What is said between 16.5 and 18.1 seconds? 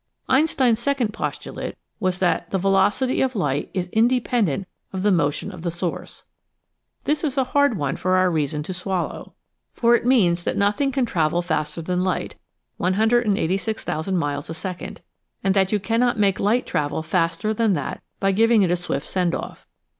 travel faster than that